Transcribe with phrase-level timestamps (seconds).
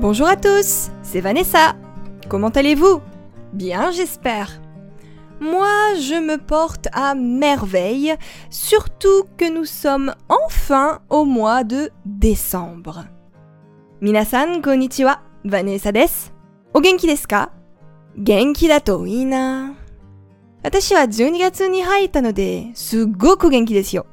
[0.00, 1.74] Bonjour à tous, c'est Vanessa.
[2.28, 3.00] Comment allez-vous
[3.52, 4.60] Bien, j'espère.
[5.40, 8.14] Moi, je me porte à merveille,
[8.50, 13.04] surtout que nous sommes enfin au mois de décembre.
[14.00, 16.30] Minasan, konnichiwa, Vanessa desu.
[16.74, 17.50] O genki desu ka
[18.16, 19.74] Genki da to ii na.
[20.64, 24.06] Watashi wa 12月に入ったので、すっごく元気ですよ。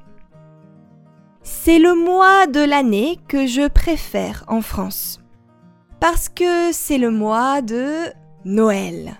[1.44, 5.20] C'est le mois de l'année que je préfère en France
[6.00, 8.12] parce que c'est le mois de
[8.46, 9.16] Noël.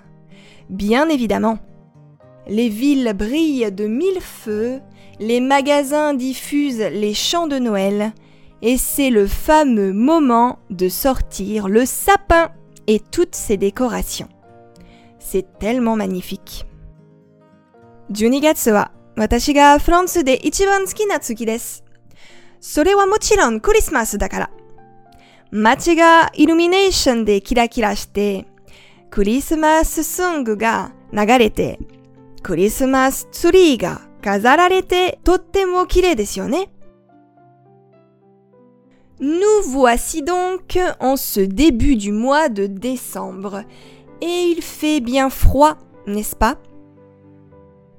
[0.70, 1.60] Bien évidemment.
[2.48, 4.82] Les villes brillent de mille feux,
[5.20, 8.12] les magasins diffusent les chants de Noël,
[8.62, 12.52] et c'est le fameux moment de sortir le sapin
[12.88, 14.30] et toutes ses décorations.
[15.20, 16.66] C'est tellement magnifique.
[18.12, 21.84] 12月は私がフランスで一番好きな月です。
[22.60, 24.57] それはもちろんクリスマスだから。
[25.51, 28.47] 街がイルミネーションでキラキラして、
[29.11, 31.79] クリスマスソングが流れて、
[32.43, 36.71] クリスマスツリーが飾られてとっても綺麗ですよね。
[39.21, 43.65] Nous voici donc en ce début du mois de décembre.
[44.21, 46.59] Et il fait bien froid, n'est-ce pas?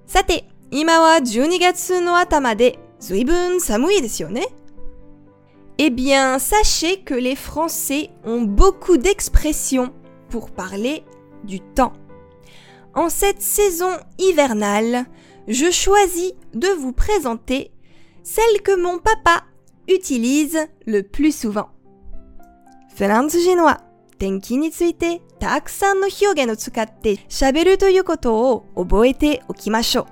[0.05, 4.47] さて、今は12月の頭で随分寒いですよね
[5.78, 9.92] Eh bien, sachez que les Français ont beaucoup d'expressions
[10.28, 11.04] pour parler
[11.44, 11.92] du temps.
[12.94, 15.06] En cette saison hivernale,
[15.48, 17.72] je choisis de vous présenter
[18.22, 19.44] celle que mon papa
[19.88, 21.68] utilise le plus souvent.
[22.96, 23.82] フランス人は
[24.18, 30.06] 天気についてたくさんの表現を使って喋るということを覚えておきましょう。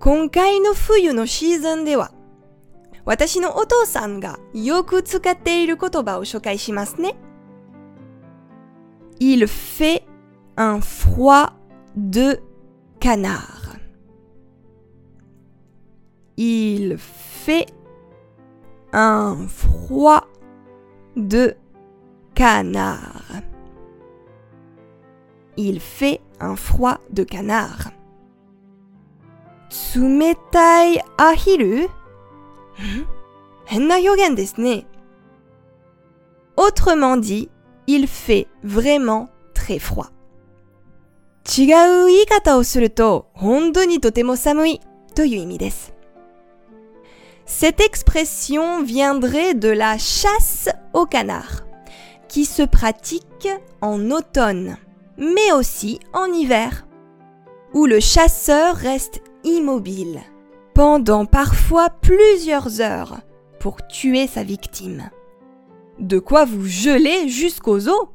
[0.00, 2.12] 今回の冬のシーズンでは
[3.08, 7.16] 私のお父さんがよく使っている言葉を紹介しますね。
[9.20, 10.02] Il fait
[10.56, 11.52] un froid
[11.96, 12.40] de
[13.00, 13.78] canard.
[16.36, 17.66] Il fait
[18.92, 20.26] un froid
[21.16, 21.56] de
[22.34, 23.42] canard.
[25.56, 27.92] Il fait un froid de canard.
[29.96, 31.90] 冷たいアヒル
[36.57, 37.49] Autrement dit,
[37.87, 40.09] il fait vraiment très froid.
[47.45, 51.65] Cette expression viendrait de la chasse au canard,
[52.27, 53.47] qui se pratique
[53.81, 54.77] en automne,
[55.17, 56.85] mais aussi en hiver,
[57.73, 60.21] où le chasseur reste immobile
[60.79, 63.17] pendant parfois plusieurs heures
[63.59, 65.09] pour tuer sa victime.
[65.99, 68.07] De quoi vous geler jusqu'aux os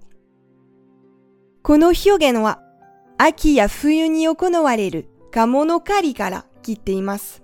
[1.62, 2.62] この表現は
[3.18, 7.42] 秋や冬に行われる鴨の狩りから切っています。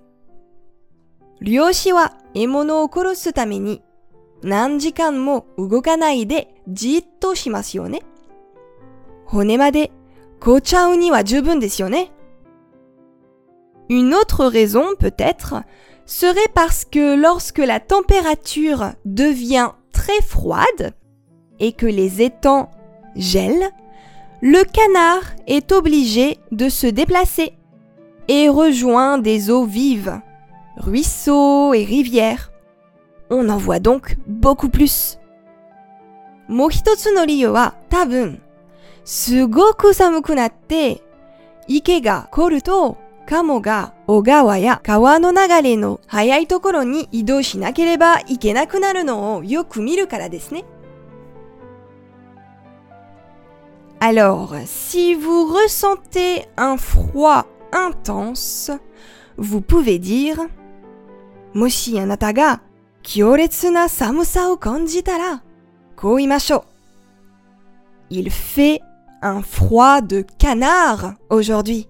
[1.39, 3.83] 漁師は獲物を殺すために
[4.41, 8.01] 何時間も動かないでじっとしますよね。
[9.25, 9.91] 骨まで
[10.39, 12.11] 凍っちゃうには十分ですよね。
[13.90, 15.62] Une autre raison, peut-être,
[16.06, 20.94] serait parce que lorsque la température devient très froide
[21.58, 22.70] et que les étangs
[23.16, 23.70] gèlent,
[24.40, 27.54] le canard est obligé de se déplacer
[28.28, 30.20] et rejoint des eaux vives,
[30.76, 32.52] ruisseaux et rivières.
[33.30, 35.18] On en voit donc beaucoup plus.
[36.48, 38.40] もう一つの理由は多分、
[39.04, 41.02] すごく寒くなって
[41.66, 42.98] 池が凍ると
[43.30, 50.64] カモが小川や川の流れの速いところに移動しなければいけなくなるのをよく見るからですね。
[53.98, 58.78] Alors, si vous ressentez un froid intense,
[59.36, 60.48] vous pouvez dire
[61.52, 62.62] もしあなたが
[63.02, 65.42] 強烈な寒さを感じたら、
[65.96, 66.64] こう言いましょう。
[68.10, 68.80] Il fait
[69.22, 71.89] un froid de canard aujourd'hui.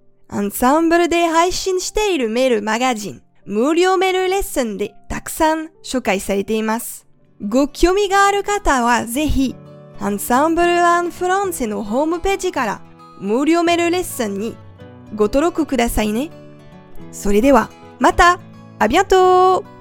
[0.33, 7.05] アンサンブルで配信しているメールマガジン、無料メールレッスンでたくさん紹介されています。
[7.45, 9.57] ご興味がある方はぜひ、
[9.99, 12.81] アンサンブルアンフランセのホームページから
[13.19, 14.55] 無料メールレッスンに
[15.15, 16.29] ご登録くださいね。
[17.11, 17.69] それでは、
[17.99, 18.39] また、
[18.79, 19.80] ありがとう